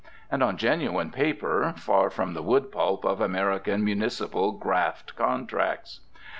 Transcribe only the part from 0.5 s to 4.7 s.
genuine paper, far from the woodpulp of American municipal